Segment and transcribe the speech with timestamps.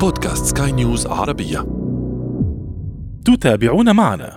[0.00, 1.66] بودكاست سكاي نيوز عربية.
[3.24, 4.34] تتابعون معنا.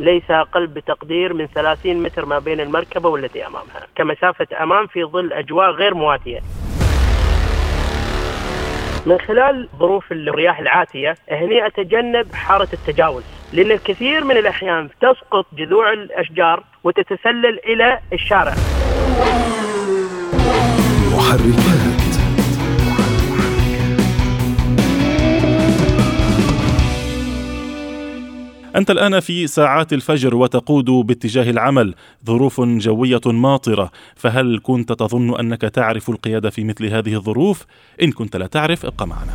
[0.00, 5.32] ليس أقل بتقدير من 30 متر ما بين المركبة والتي أمامها كمسافة أمام في ظل
[5.32, 6.40] أجواء غير مواتية.
[9.06, 13.22] من خلال ظروف الرياح العاتية هني أتجنب حارة التجاوز
[13.52, 18.54] لأن الكثير من الأحيان تسقط جذوع الأشجار وتتسلل إلى الشارع.
[21.12, 21.95] محركات
[28.76, 31.94] أنت الآن في ساعات الفجر وتقود باتجاه العمل
[32.26, 37.66] ظروف جوية ماطرة فهل كنت تظن أنك تعرف القيادة في مثل هذه الظروف؟
[38.02, 39.32] إن كنت لا تعرف ابقى معنا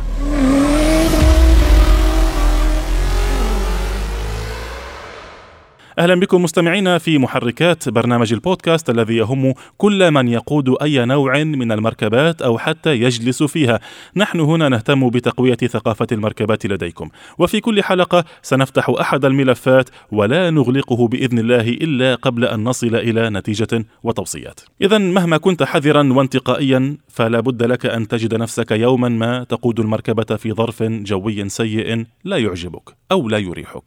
[5.98, 11.72] أهلا بكم مستمعينا في محركات برنامج البودكاست الذي يهم كل من يقود أي نوع من
[11.72, 13.80] المركبات أو حتى يجلس فيها.
[14.16, 17.08] نحن هنا نهتم بتقوية ثقافة المركبات لديكم،
[17.38, 23.30] وفي كل حلقة سنفتح أحد الملفات ولا نغلقه بإذن الله إلا قبل أن نصل إلى
[23.30, 24.60] نتيجة وتوصيات.
[24.82, 30.36] اذا مهما كنت حذرا وانتقائيا فلا بد لك أن تجد نفسك يوما ما تقود المركبة
[30.36, 33.82] في ظرف جوي سيء لا يعجبك أو لا يريحك.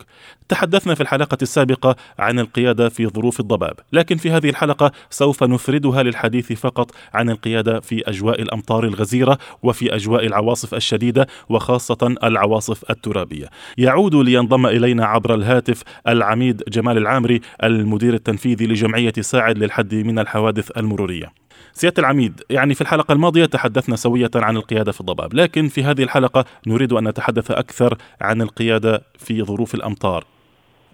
[0.49, 3.79] تحدثنا في الحلقة السابقة عن القيادة في ظروف الضباب.
[3.93, 9.95] لكن في هذه الحلقة سوف نفردها للحديث فقط عن القيادة في أجواء الأمطار الغزيرة وفي
[9.95, 13.49] أجواء العواصف الشديدة وخاصة العواصف الترابية.
[13.77, 20.71] يعود لينضم إلينا عبر الهاتف العميد جمال العامري المدير التنفيذي لجمعية ساعد للحد من الحوادث
[20.77, 21.31] المرورية.
[21.73, 25.33] سيادة العميد يعني في الحلقة الماضية تحدثنا سوية عن القيادة في الضباب.
[25.33, 30.34] لكن في هذه الحلقة نريد أن نتحدث أكثر عن القيادة في ظروف الأمطار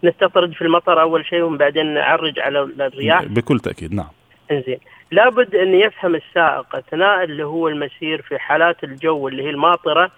[0.03, 3.23] نستطرد في المطر أول شيء وبعدين نعرج على الرياح.
[3.23, 4.09] بكل تأكيد نعم.
[4.52, 4.80] إنزين.
[5.11, 10.11] لابد أن يفهم السائق أثناء اللي هو المسير في حالات الجو اللي هي الماطرة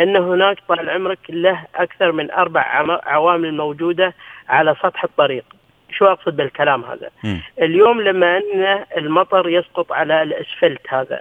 [0.00, 2.60] أن هناك طال عمرك له أكثر من أربع
[3.04, 4.14] عوامل موجودة
[4.48, 5.44] على سطح الطريق.
[5.90, 7.36] شو أقصد بالكلام هذا؟ م.
[7.62, 11.20] اليوم لما أن المطر يسقط على الأسفلت هذا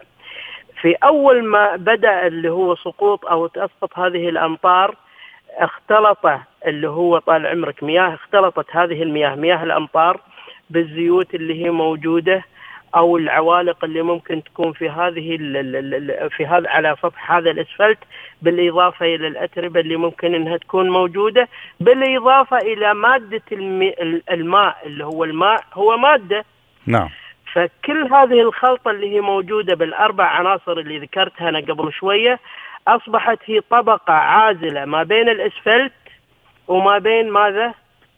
[0.81, 4.95] في أول ما بدأ اللي هو سقوط أو تسقط هذه الأمطار
[5.57, 6.27] اختلط
[6.67, 10.21] اللي هو طال عمرك مياه اختلطت هذه المياه مياه الأمطار
[10.69, 12.43] بالزيوت اللي هي موجودة
[12.95, 15.37] أو العوالق اللي ممكن تكون في هذه
[16.29, 17.97] في هذا على سطح هذا الأسفلت
[18.41, 21.47] بالإضافة إلى الأتربة اللي ممكن إنها تكون موجودة
[21.79, 23.41] بالإضافة إلى مادة
[24.31, 26.45] الماء اللي هو الماء هو مادة.
[26.85, 27.09] نعم.
[27.53, 32.39] فكل هذه الخلطة اللي هي موجودة بالأربع عناصر اللي ذكرتها أنا قبل شوية
[32.87, 35.93] أصبحت هي طبقة عازلة ما بين الأسفلت
[36.67, 37.73] وما بين ماذا؟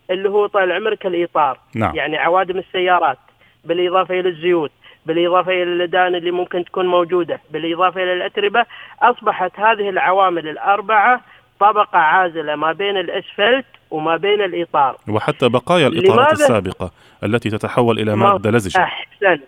[0.09, 1.59] اللي هو طال عمرك الإطار.
[1.75, 1.96] نعم.
[1.96, 3.18] يعني عوادم السيارات
[3.66, 4.72] بالإضافة إلى الزيوت
[5.06, 8.66] بالإضافة إلى اللدان اللي ممكن تكون موجودة بالإضافة إلى الأتربة
[9.02, 11.22] أصبحت هذه العوامل الأربعة
[11.59, 14.97] طبقة عازلة ما بين الأسفلت وما بين الإطار.
[15.09, 16.91] وحتى بقايا الإطارات السابقة
[17.24, 18.84] التي تتحول إلى مادة لزجة.
[18.84, 19.44] أحسنت.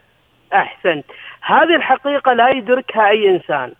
[0.53, 1.05] أحسنت.
[1.41, 3.73] هذه الحقيقة لا يدركها أي إنسان.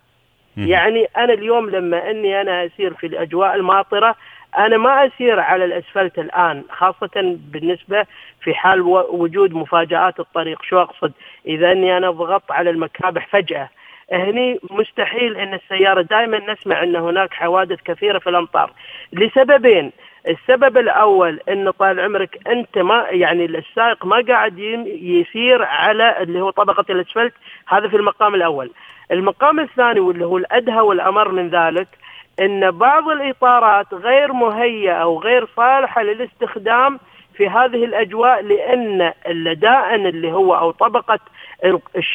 [0.57, 4.15] يعني أنا اليوم لما أني أنا أسير في الأجواء الماطرة
[4.57, 8.05] أنا ما أسير على الأسفلت الآن خاصة بالنسبة
[8.41, 11.11] في حال وجود مفاجآت الطريق شو اقصد
[11.47, 13.69] إذا أني أنا ضغطت على المكابح فجأة.
[14.11, 18.73] هني مستحيل أن السيارة دائما نسمع أن هناك حوادث كثيرة في الأمطار.
[19.13, 19.91] لسببين.
[20.27, 26.49] السبب الأول أن طال عمرك أنت ما يعني السائق ما قاعد يسير على اللي هو
[26.49, 27.33] طبقة الأسفلت
[27.67, 28.71] هذا في المقام الأول.
[29.11, 31.87] المقام الثاني واللي هو الأدهى والأمر من ذلك
[32.39, 36.99] إن بعض الإطارات غير مهيئة أو غير صالحة للاستخدام
[37.33, 41.19] في هذه الأجواء لأن اللدائن اللي هو أو طبقة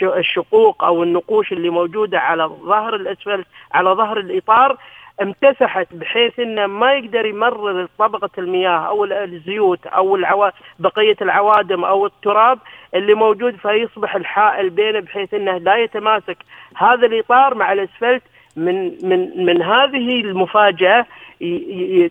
[0.02, 4.76] الشقوق أو النقوش اللي موجودة على ظهر الاسفلت على ظهر الإطار
[5.22, 10.50] امتسحت بحيث إنه ما يقدر يمرر طبقة المياه أو الزيوت أو العوا...
[10.78, 12.58] بقية العوادم أو التراب
[12.94, 16.38] اللي موجود فيصبح الحائل بينه بحيث إنه لا يتماسك.
[16.76, 18.22] هذا الإطار مع الأسفلت
[18.56, 21.06] من من من هذه المفاجأة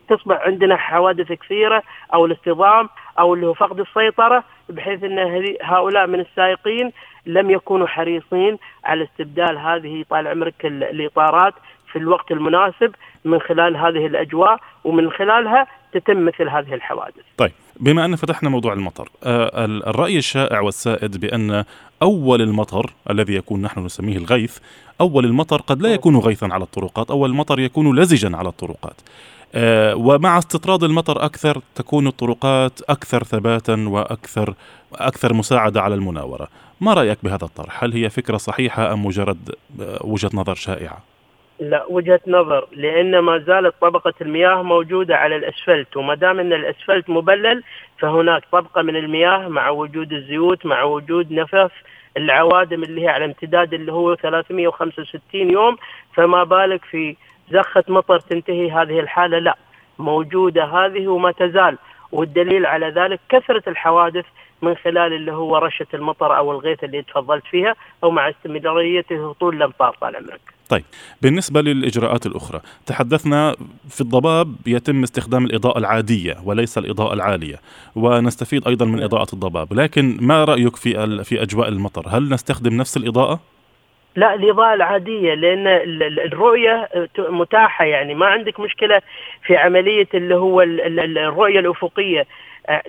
[0.10, 1.84] تصبح عندنا حوادث كثيرة
[2.14, 2.90] أو الاصطدام
[3.20, 5.20] أو اللي هو فقد السيطرة بحيث إن
[5.62, 6.92] هؤلاء من السائقين
[7.26, 11.54] لم يكونوا حريصين على استبدال هذه طال عمرك الإطارات.
[11.96, 12.96] في الوقت المناسب
[13.26, 17.24] من خلال هذه الأجواء ومن خلالها تتم مثل هذه الحوادث.
[17.38, 21.64] طيب بما أن فتحنا موضوع المطر، آه الرأي الشائع والسائد بأن
[22.02, 24.58] أول المطر الذي يكون نحن نسميه الغيث،
[25.02, 29.02] أول المطر قد لا يكون غيثا على الطرقات، أول المطر يكون لزجا على الطرقات.
[29.56, 34.54] آه ومع استطراد المطر أكثر تكون الطرقات أكثر ثباتا وأكثر
[34.94, 36.48] أكثر مساعدة على المناورة
[36.82, 39.56] ما رأيك بهذا الطرح هل هي فكرة صحيحة أم مجرد
[40.02, 41.15] وجهة نظر شائعة
[41.60, 47.10] لا وجهة نظر لأن ما زالت طبقة المياه موجودة على الأسفلت وما دام أن الأسفلت
[47.10, 47.64] مبلل
[48.00, 51.72] فهناك طبقة من المياه مع وجود الزيوت مع وجود نفف
[52.18, 55.78] العوادم اللي هي على امتداد اللي هو 365 يوم
[56.14, 57.16] فما بالك في
[57.52, 59.58] زخة مطر تنتهي هذه الحالة؟ لا
[60.00, 61.78] موجودة هذه وما تزال
[62.12, 64.26] والدليل على ذلك كثرة الحوادث
[64.62, 69.56] من خلال اللي هو رشة المطر أو الغيث اللي تفضلت فيها أو مع استمراريته طول
[69.56, 70.55] الأمطار طال عمرك.
[70.70, 70.84] طيب
[71.22, 73.56] بالنسبة للإجراءات الأخرى تحدثنا
[73.90, 77.56] في الضباب يتم استخدام الإضاءة العادية وليس الإضاءة العالية
[77.96, 82.98] ونستفيد أيضا من إضاءة الضباب لكن ما رأيك في في أجواء المطر هل نستخدم نفس
[82.98, 83.40] الإضاءة؟
[84.16, 85.68] لا الإضاءة العادية لأن
[86.26, 89.02] الرؤية متاحة يعني ما عندك مشكلة
[89.46, 92.26] في عملية اللي هو الرؤية الأفقية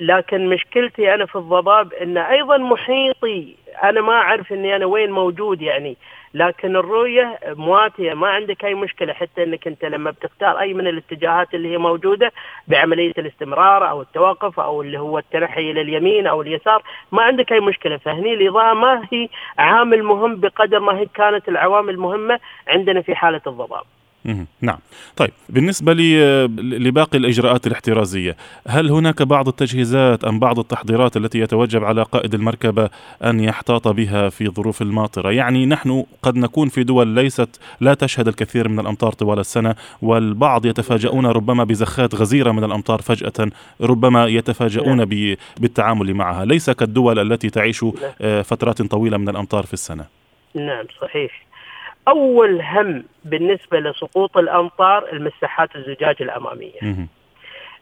[0.01, 3.55] لكن مشكلتي أنا في الضباب أن أيضا محيطي.
[3.83, 5.97] أنا ما أعرف أني أنا وين موجود يعني.
[6.35, 9.13] لكن الرؤية مواتية ما عندك أي مشكلة.
[9.13, 12.33] حتى أنك أنت لما بتختار أي من الاتجاهات اللي هي موجودة
[12.69, 16.83] بعملية الاستمرار أو التوقف أو اللي هو التنحي إلى اليمين أو اليسار
[17.13, 17.97] ما عندك أي مشكلة.
[17.97, 19.29] فهني الإضاءة ما هي
[19.59, 23.85] عامل مهم بقدر ما هي كانت العوامل المهمة عندنا في حالة الضباب.
[24.61, 24.79] نعم.
[25.17, 25.93] طيب بالنسبة
[26.59, 28.37] لباقي الإجراءات الاحترازية
[28.69, 32.91] هل هناك بعض التجهيزات أم بعض التحضيرات التي يتوجب على قائد المركبة
[33.25, 38.29] أن يحتاط بها في ظروف الماطرة؟ يعني نحن قد نكون في دول ليست لا تشهد
[38.29, 43.51] الكثير من الأمطار طوال السنة والبعض يتفاجؤون ربما بزخات غزيرة من الأمطار فجأة
[43.81, 45.05] ربما يتفاجؤون
[45.59, 46.45] بالتعامل معها.
[46.45, 47.85] ليس كالدول التي تعيش
[48.21, 50.05] آه، فترات طويلة من الأمطار في السنة.
[50.55, 51.46] نعم صحيح.
[52.09, 56.81] أول هم بالنسبة لسقوط الأمطار المساحات الزجاج الأمامية.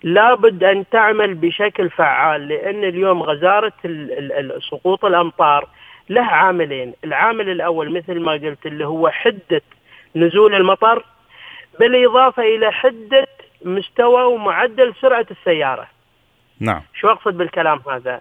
[0.02, 3.72] لابد أن تعمل بشكل فعال لأن اليوم غزارة
[4.70, 5.68] سقوط الأمطار
[6.08, 9.62] له عاملين، العامل الأول مثل ما قلت اللي هو حدة
[10.16, 11.04] نزول المطر
[11.80, 13.26] بالإضافة إلى حدة
[13.64, 15.86] مستوى ومعدل سرعة السيارة.
[16.60, 16.82] نعم.
[16.94, 18.20] شو أقصد بالكلام هذا؟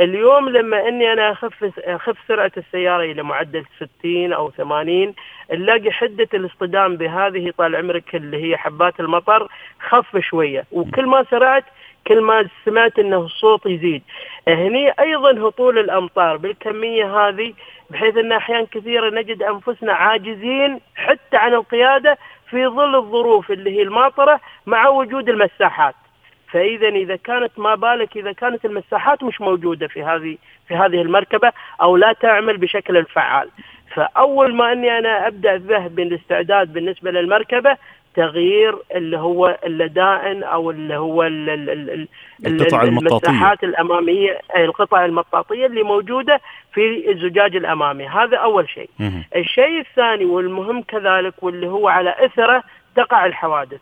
[0.00, 3.64] اليوم لما إني أنا أخف أخف سرعة السيارة إلى معدل
[4.00, 5.14] 60 أو 80
[5.52, 9.48] نلاقي حدة الاصطدام بهذه طال عمرك اللي هي حبات المطر
[9.80, 11.64] خف شوية وكل ما سرعت
[12.06, 14.02] كل ما سمعت إنه الصوت يزيد.
[14.48, 17.54] هني أيضا هطول الأمطار بالكمية هذه
[17.90, 22.18] بحيث إن احيان كثيره نجد أنفسنا عاجزين حتى عن القيادة
[22.50, 25.94] في ظل الظروف اللي هي الماطرة مع وجود المساحات.
[26.56, 30.36] فإذا إذا كانت ما بالك إذا كانت المساحات مش موجودة في هذه
[30.68, 33.48] في هذه المركبة أو لا تعمل بشكل فعال.
[33.94, 37.76] فأول ما إني أنا أبدأ به بالاستعداد بالنسبة للمركبة
[38.14, 43.28] تغيير اللي هو اللدائن أو اللي هو القطع المطاطية.
[43.28, 46.40] المساحات الأمامية القطع المطاطية اللي موجودة
[46.72, 48.06] في الزجاج الأمامي.
[48.06, 48.90] هذا أول شيء.
[49.36, 52.62] الشيء الثاني والمهم كذلك واللي هو على إثره
[52.96, 53.80] تقع الحوادث.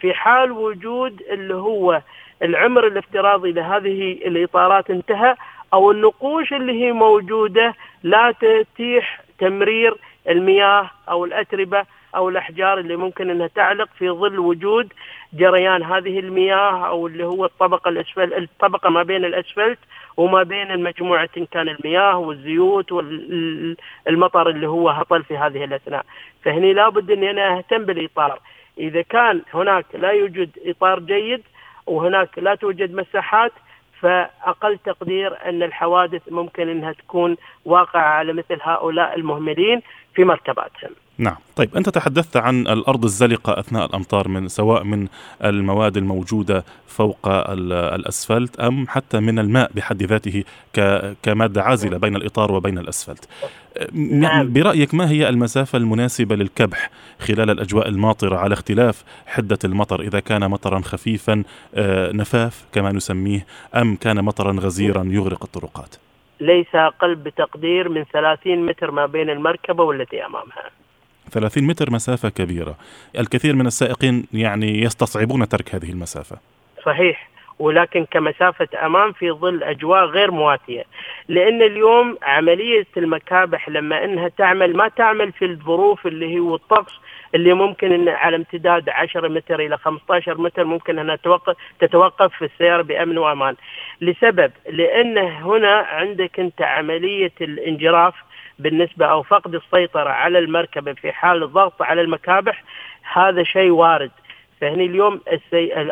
[0.00, 2.02] في حال وجود اللي هو
[2.42, 5.34] العمر الافتراضي لهذه الإطارات انتهى
[5.74, 9.96] أو النقوش اللي هي موجودة لا تتيح تمرير
[10.28, 11.84] المياه أو الأتربة
[12.16, 14.92] أو الأحجار اللي ممكن إنها تعلق في ظل وجود
[15.32, 15.82] جريان.
[15.82, 19.78] هذه المياه أو اللي هو الطبقة الاسفل الطبقة ما بين الأسفلت
[20.16, 26.04] وما بين المجموعة إن كان المياه والزيوت والمطر اللي هو هطل في هذه الأثناء.
[26.44, 28.40] فهني لابد اني أنا أهتم بالإطار.
[28.80, 31.42] إذا كان هناك لا يوجد إطار جيد
[31.86, 33.52] وهناك لا توجد مساحات
[34.00, 39.82] فأقل تقدير أن الحوادث ممكن أنها تكون واقعة على مثل هؤلاء المهملين
[40.14, 41.36] في مركباتهم نعم.
[41.56, 45.08] طيب أنت تحدثت عن الأرض الزلقة أثناء الأمطار من سواء من
[45.44, 47.28] المواد الموجودة فوق
[47.68, 50.44] الأسفلت أم حتى من الماء بحد ذاته
[51.22, 53.28] كمادة عازلة بين الإطار وبين الأسفلت.
[53.92, 54.52] نعم.
[54.52, 60.50] برأيك ما هي المسافة المناسبة للكبح خلال الأجواء الماطرة على اختلاف حدة المطر؟ إذا كان
[60.50, 61.42] مطرا خفيفا
[61.74, 65.96] آه، نفاف كما نسميه أم كان مطرا غزيرا يغرق الطرقات؟
[66.40, 70.70] ليس أقل بتقدير من 30 متر ما بين المركبة والتي أمامها.
[71.32, 72.74] 30 متر مسافة كبيرة.
[73.18, 76.36] الكثير من السائقين يعني يستصعبون ترك هذه المسافة.
[76.86, 77.30] صحيح.
[77.58, 80.84] ولكن كمسافة أمام في ظل أجواء غير مواتية.
[81.28, 86.92] لأن اليوم عملية المكابح لما أنها تعمل ما تعمل في الظروف اللي هي والطقس
[87.34, 92.44] اللي ممكن أن على امتداد 10 متر إلى 15 متر ممكن أنها توقف تتوقف في
[92.44, 93.54] السيارة بأمن وأمان.
[94.00, 98.14] لسبب لأن هنا عندك أنت عملية الانجراف
[98.62, 102.64] بالنسبة أو فقد السيطرة على المركبة في حال الضغط على المكابح
[103.12, 104.10] هذا شيء وارد.
[104.60, 105.20] فهني اليوم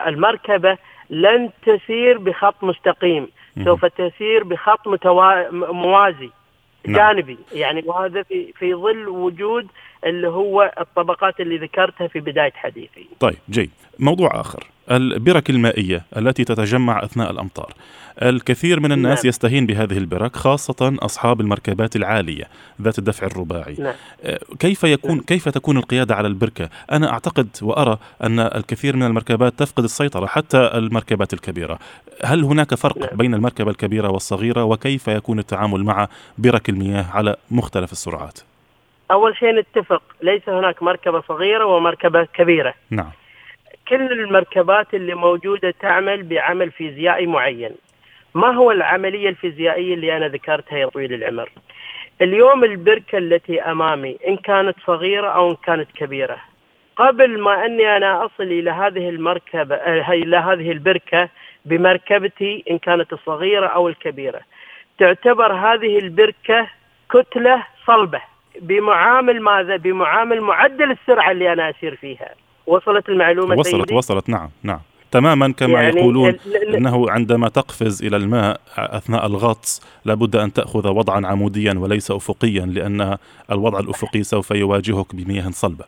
[0.07, 0.79] المركبة
[1.11, 3.29] لن تسير بخط مستقيم.
[3.65, 5.51] سوف تسير بخط متوا...
[5.51, 6.31] موازي
[6.87, 6.97] نعم.
[6.97, 7.39] جانبي.
[7.53, 9.69] يعني وهذا في في ظل وجود
[10.07, 13.07] اللي هو الطبقات اللي ذكرتها في بداية حديثي.
[13.21, 17.75] طيب جيد موضوع آخر البرك المائية التي تتجمع أثناء الأمطار
[18.23, 19.29] الكثير من الناس نعم.
[19.29, 22.45] يستهين بهذه البرك خاصة أصحاب المركبات العالية
[22.83, 23.95] ذات الدفع الرباعي نعم.
[24.25, 25.21] آه، كيف يكون نعم.
[25.21, 30.59] كيف تكون القيادة على البركة أنا أعتقد وأرى أن الكثير من المركبات تفقد السيطرة حتى
[30.75, 31.79] المركبات الكبيرة
[32.25, 33.17] هل هناك فرق نعم.
[33.17, 38.39] بين المركبة الكبيرة والصغيرة وكيف يكون التعامل مع برك المياه على مختلف السرعات
[39.11, 42.75] أول شيء نتفق ليس هناك مركبة صغيرة ومركبة كبيرة.
[42.91, 43.11] نعم
[43.89, 47.71] كل المركبات اللي موجودة تعمل بعمل فيزيائي معين.
[48.35, 51.51] ما هو العملية الفيزيائية اللي أنا ذكرتها يا طويل العمر؟
[52.21, 56.39] اليوم البركة التي أمامي إن كانت صغيرة أو إن كانت كبيرة.
[56.97, 61.29] قبل ما أني أنا أصل إلى هذه المركبة آه، إلى هذه البركة
[61.65, 64.41] بمركبتي إن كانت الصغيرة أو الكبيرة.
[64.99, 66.67] تعتبر هذه البركة
[67.11, 68.21] كتلة صلبة
[68.61, 72.29] بمعامل ماذا؟ بمعامل معدل السرعة اللي أنا أسير فيها.
[72.67, 76.35] وصلت المعلومة وصلت سيدي؟ وصلت نعم نعم تماما كما يعني يقولون
[76.75, 83.17] إنه عندما تقفز إلى الماء أثناء الغطس لابد أن تأخذ وضعا عموديا وليس افقيا لأن
[83.53, 85.85] الوضع الأفقي سوف يواجهك بمياه صلبة.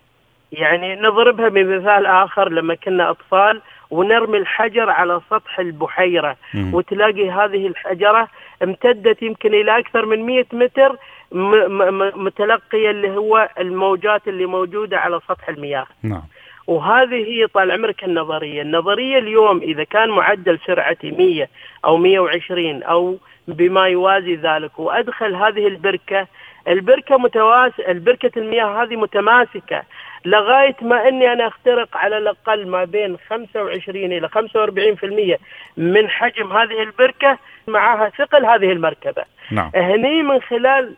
[0.53, 3.61] يعني نضربها بمثال آخر لما كنا أطفال
[3.91, 6.75] ونرمي الحجر على سطح البحيرة مم.
[6.75, 8.29] وتلاقي هذه الحجرة
[8.63, 10.97] امتدت يمكن إلى أكثر من 100 متر
[11.33, 15.87] م- م- م- متلقية اللي هو الموجات اللي موجودة على سطح المياه.
[16.03, 16.23] نعم.
[16.67, 18.63] وهذه هي طال عمرك النظرية.
[18.63, 21.49] النظرية اليوم إذا كان معدل سرعتي 100
[21.85, 23.17] أو 120 أو
[23.49, 26.27] بما يوازي ذلك وأدخل هذه البركة
[26.69, 29.83] البركة متواس البركة المياه هذه متماسكة.
[30.25, 35.39] لغاية ما أني أنا أخترق على الأقل ما بين 25 إلى 45%
[35.77, 39.23] من حجم هذه البركة معها ثقل هذه المركبة.
[39.51, 39.71] نعم.
[39.75, 40.95] هني من خلال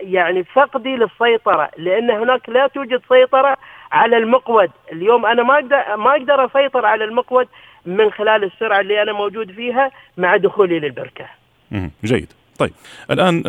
[0.00, 3.56] يعني فقدي للسيطرة لأن هناك لا توجد سيطرة
[3.92, 4.70] على المقود.
[4.92, 7.48] اليوم أنا ما أقدر ما أقدر أسيطر على المقود
[7.86, 11.24] من خلال السرعة اللي أنا موجود فيها مع دخولي للبركة.
[11.70, 11.90] مم.
[12.04, 12.32] جيد.
[12.58, 12.72] طيب.
[13.10, 13.42] الآن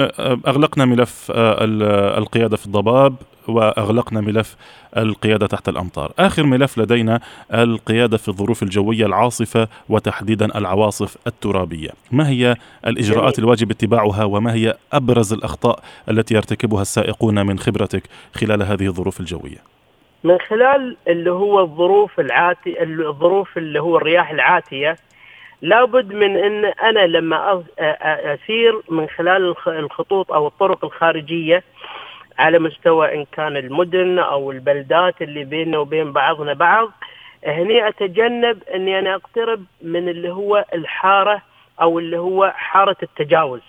[0.47, 1.83] أغلقنا ملف ال-
[2.17, 3.15] القيادة في الضباب.
[3.47, 4.55] وأغلقنا ملف
[4.97, 6.12] القيادة تحت الأمطار.
[6.19, 7.19] آخر ملف لدينا
[7.53, 11.89] القيادة في الظروف الجوية العاصفة وتحديدا العواصف الترابية.
[12.12, 12.55] ما هي
[12.88, 13.45] الإجراءات جميل.
[13.45, 18.03] الواجب اتباعها وما هي أبرز الأخطاء التي يرتكبها السائقون من خبرتك
[18.35, 19.57] خلال هذه الظروف الجوية؟
[20.23, 24.97] من خلال اللي هو الظروف العاتي الظروف اللي هو الرياح العاتية
[25.62, 27.63] لابد من إن أنا لما
[28.33, 31.63] أسير من خلال الخ- الخطوط أو الطرق الخارجية
[32.39, 36.91] على مستوى إن كان المدن أو البلدات اللي بيننا وبين بعضنا بعض
[37.47, 41.41] هني أتجنب إني أنا أقترب من اللي هو الحارة
[41.81, 43.61] أو اللي هو حارة التجاوز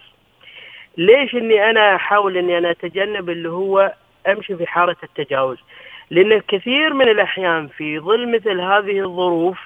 [0.96, 3.92] ليش إني أنا أحاول إني أنا أتجنب اللي هو
[4.26, 5.58] أمشي في حارة التجاوز
[6.10, 9.58] لأن كثير من الأحيان في ظل مثل هذه الظروف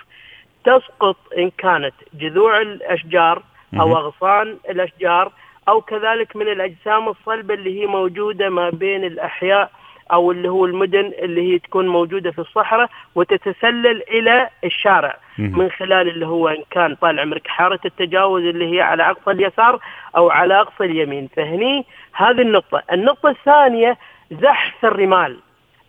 [0.64, 3.42] تسقط إن كانت جذوع الأشجار
[3.80, 3.96] أو.
[3.96, 5.32] أغصان الأشجار
[5.68, 9.70] أو كذلك من الأجسام الصلبة اللي هي موجودة ما بين الأحياء
[10.12, 15.16] أو اللي هو المدن اللي هي تكون موجودة في الصحراء وتتسلل إلى الشارع.
[15.38, 19.80] من خلال اللي هو إن كان طال عمرك حارة التجاوز اللي هي على اقصى اليسار
[20.16, 21.28] أو على اقصى اليمين.
[21.36, 23.98] فهني هذه النقطة، النقطة الثانية
[24.30, 25.38] زحف الرمال.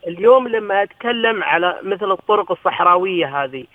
[0.07, 3.65] اليوم لما أتكلم على مثل الطرق الصحراوية هذه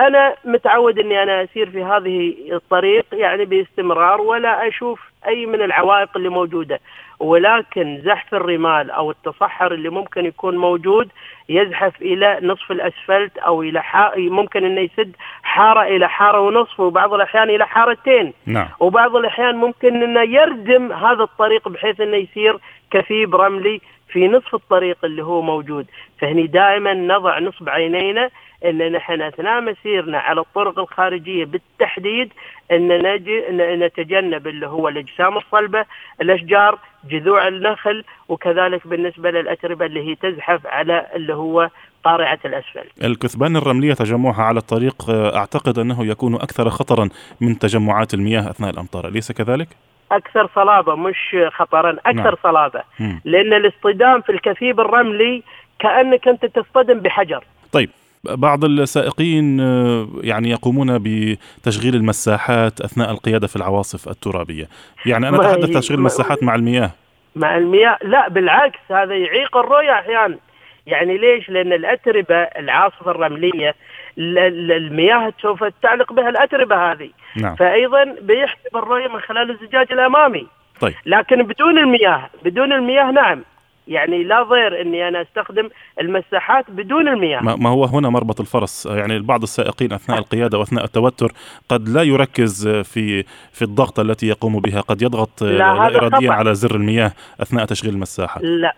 [0.00, 6.08] أنا متعود إني أنا أسير في هذه الطريق يعني باستمرار ولا أشوف أي من العوائق
[6.16, 6.80] اللي موجودة.
[7.18, 11.08] ولكن زحف الرمال أو التصحر اللي ممكن يكون موجود
[11.48, 14.12] يزحف إلى نصف الأسفلت أو إلى حا...
[14.16, 18.32] ممكن إنه يسد حارة إلى حارة ونصف وبعض الأحيان إلى حارتين.
[18.46, 18.68] نعم.
[18.80, 22.58] وبعض الأحيان ممكن إنه يردم هذا الطريق بحيث إنه يصير
[22.90, 25.86] كثيب رملي في نصف الطريق اللي هو موجود.
[26.20, 28.30] فهني دائما نضع نصب عينينا
[28.64, 32.32] إن نحن أثناء مسيرنا على الطرق الخارجية بالتحديد
[32.72, 33.42] إن نجي
[33.86, 35.84] نتجنب اللي هو الأجسام الصلبة،
[36.20, 36.78] الأشجار،
[37.10, 41.70] جذوع النخل وكذلك بالنسبة للأتربة اللي هي تزحف على اللي هو
[42.04, 43.04] قارعه الأسفل.
[43.04, 47.08] الكثبان الرملية تجمعها على الطريق آه، أعتقد أنه يكون أكثر خطرا
[47.40, 49.68] من تجمعات المياه أثناء الأمطار أليس كذلك
[50.12, 52.36] أكثر صلابة مش خطرا، أكثر نعم.
[52.42, 52.82] صلابة.
[53.00, 53.20] مم.
[53.24, 55.42] لأن الاصطدام في الكثيب الرملي
[55.78, 57.44] كأنك أنت تصطدم بحجر.
[57.72, 57.90] طيب
[58.24, 64.68] بعض السائقين آه، يعني يقومون بتشغيل المساحات أثناء القيادة في العواصف الترابية.
[65.06, 66.90] يعني أنا أتحدث تشغيل المساحات مع المياه.
[67.36, 70.38] مع المياه؟ لا بالعكس هذا يعيق الرؤية أحيانا.
[70.86, 73.74] يعني ليش؟ لأن الأتربة العاصفة الرملية
[74.18, 77.10] المياه سوف تعلق بها الأتربة هذه.
[77.36, 77.54] نعم.
[77.54, 80.46] فايضا بيحجب الرؤية من خلال الزجاج الأمامي.
[80.80, 80.94] طيب.
[81.06, 83.42] لكن بدون المياه بدون المياه نعم.
[83.90, 85.68] يعني لا ضير إني أنا أستخدم
[86.00, 87.40] المساحات بدون المياه.
[87.40, 88.86] ما هو هنا مربط الفرس.
[88.86, 91.32] يعني بعض السائقين أثناء القيادة وأثناء التوتر
[91.68, 94.80] قد لا يركز في في الضغط التي يقوم بها.
[94.80, 98.40] قد يضغط لا إراديا على زر المياه أثناء تشغيل المساحة.
[98.40, 98.74] لا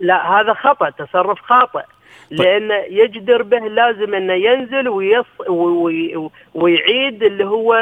[0.00, 1.82] لا هذا خطأ تصرف خاطئ.
[2.30, 7.74] لأن يجدر به لازم أنه ينزل ويص وي ويعيد اللي هو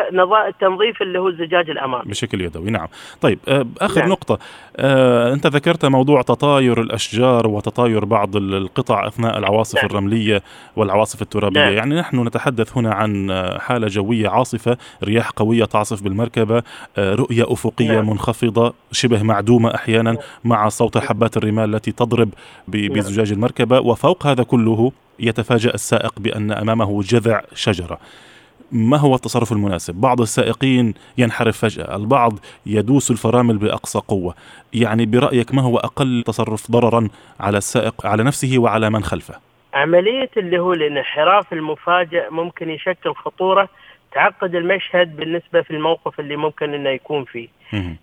[0.49, 2.89] التنظيف اللي هو الزجاج الامامي بشكل يدوي نعم
[3.21, 4.11] طيب آه، آخر نعم.
[4.11, 4.39] نقطة
[4.77, 9.87] آه، أنت ذكرت موضوع تطاير الأشجار وتطاير بعض القطع أثناء العواصف نعم.
[9.87, 10.43] الرملية
[10.77, 11.73] والعواصف الترابية نعم.
[11.73, 16.63] يعني نحن نتحدث هنا عن حالة جوية عاصفة رياح قوية تعصف بالمركبة
[16.99, 18.11] آه، رؤية أفقية نعم.
[18.11, 20.23] منخفضة شبه معدومة أحيانا نعم.
[20.45, 22.29] مع صوت حبات الرمال التي تضرب
[22.69, 22.89] نعم.
[22.89, 27.99] بزجاج المركبة وفوق هذا كله يتفاجأ السائق بأن أمامه جذع شجرة.
[28.73, 32.33] ما هو التصرف المناسب؟ بعض السائقين ينحرف فجأة البعض
[32.67, 34.35] يدوس الفرامل بأقصى قوة.
[34.73, 37.09] يعني برأيك ما هو أقل تصرف ضررا
[37.41, 39.35] على السائق على نفسه وعلى من خلفه؟
[39.75, 43.69] عملية اللي هو الانحراف المفاجئ ممكن يشكل خطورة
[44.13, 47.49] تعقد المشهد بالنسبة في الموقف اللي ممكن إنه يكون فيه.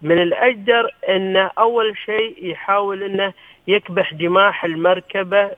[0.01, 3.33] من الأجدر انه أول شيء يحاول إنه
[3.67, 5.51] يكبح جماح المركبة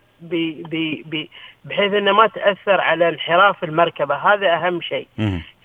[1.66, 4.16] بحيث إنه ما تأثر على انحراف المركبة.
[4.16, 5.08] هذا أهم شيء.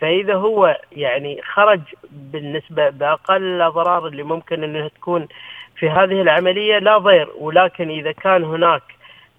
[0.01, 1.81] فإذا هو يعني خرج
[2.11, 5.29] بالنسبة بأقل الأضرار اللي ممكن إنها تكون
[5.77, 7.29] في هذه العملية لا ضير.
[7.39, 8.83] ولكن إذا كان هناك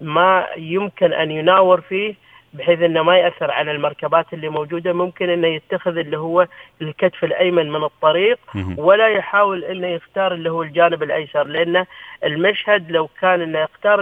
[0.00, 2.14] ما يمكن أن يناور فيه
[2.58, 6.46] بحيث إنه ما يأثر على المركبات اللي موجودة ممكن إنه يتخذ اللي هو
[6.82, 8.38] الكتف الأيمن من الطريق
[8.76, 11.84] ولا يحاول إنه يختار اللي هو الجانب الأيسر لأن
[12.24, 14.00] المشهد لو كان إنه يختار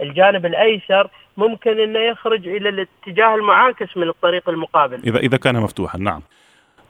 [0.00, 5.00] الجانب الأيسر ممكن إنه يخرج إلى الاتجاه المعاكس من الطريق المقابل.
[5.06, 6.20] إذا إذا كان مفتوحا نعم.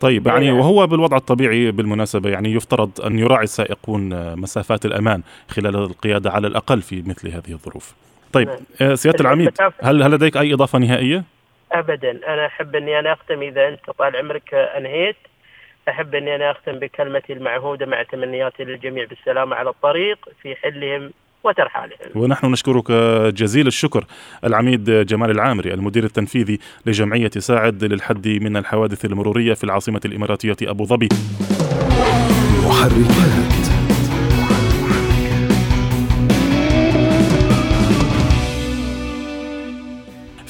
[0.01, 0.59] طيب يعني نعم.
[0.59, 6.83] وهو بالوضع الطبيعي بالمناسبة يعني يفترض أن يراعي السائقون مسافات الأمان خلال القيادة على الأقل
[6.83, 7.95] في مثل هذه الظروف.
[8.35, 8.49] طيب.
[8.83, 9.51] آه، سيادة العميد
[9.83, 11.25] هل هل لديك أي إضافة نهائية؟
[11.73, 15.17] ابدا أنا أحب أني أنا أختم إذا أنت طال عمرك أنهيت
[15.89, 21.11] أحب أني أنا أختم بكلمتي المعهودة مع تمنياتي للجميع بالسلامه على الطريق في حلهم
[21.45, 21.99] وترحالهم.
[22.15, 22.93] ونحن نشكرك
[23.35, 24.05] جزيل الشكر
[24.45, 30.85] العميد جمال العامري المدير التنفيذي لجمعية ساعد للحد من الحوادث المرورية في العاصمة الإماراتية أبو
[30.85, 31.09] ظبي.
[32.67, 33.74] محركات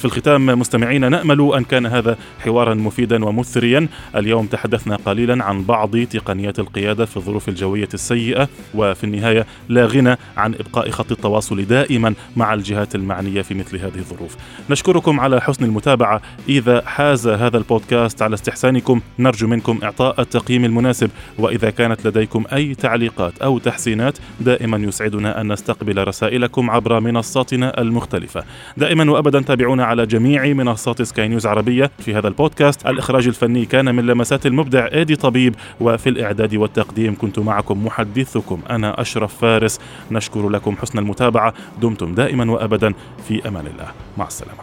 [0.05, 3.87] في الختام مستمعينا نأمل أن كان هذا حوارا مفيدا ومثريا.
[4.15, 10.17] اليوم تحدثنا قليلا عن بعض تقنيات القيادة في الظروف الجوية السيئة وفي النهاية لا غنى
[10.37, 14.35] عن إبقاء خط التواصل دائما مع الجهات المعنية في مثل هذه الظروف.
[14.69, 16.21] نشكركم على حسن المتابعة.
[16.49, 21.09] إذا حاز هذا البودكاست على استحسانكم نرجو منكم إعطاء التقييم المناسب.
[21.37, 28.43] وإذا كانت لديكم أي تعليقات أو تحسينات دائما يسعدنا أن نستقبل رسائلكم عبر منصاتنا المختلفة.
[28.77, 31.91] دائما وابدا تابعونا على جميع منصات سكاي نيوز عربية.
[31.99, 37.39] في هذا البودكاست الإخراج الفني كان من لمسات المبدع إيدي طبيب وفي الإعداد والتقديم كنت
[37.39, 38.59] معكم محدثكم.
[38.69, 39.79] أنا أشرف فارس.
[40.11, 41.53] نشكر لكم حسن المتابعة.
[41.81, 42.93] دمتم دائما وأبدا.
[43.27, 43.87] في أمان الله.
[44.17, 44.59] مع السلامة.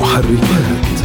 [0.00, 1.03] محركات.